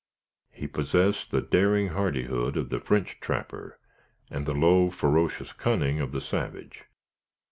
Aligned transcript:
He 0.51 0.65
possessed 0.67 1.29
the 1.29 1.41
daring 1.43 1.89
hardihood 1.89 2.57
of 2.57 2.69
the 2.69 2.79
French 2.79 3.19
trapper, 3.19 3.77
and 4.31 4.47
the 4.47 4.55
low, 4.55 4.89
ferocious 4.89 5.53
cunning 5.53 5.99
of 5.99 6.11
the 6.11 6.21
savage. 6.21 6.85